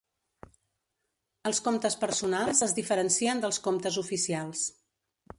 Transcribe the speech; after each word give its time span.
Els 1.49 1.59
comptes 1.67 1.97
personals 2.03 2.61
es 2.67 2.73
diferencien 2.79 3.43
dels 3.43 3.61
comptes 3.67 3.99
oficials. 4.03 4.65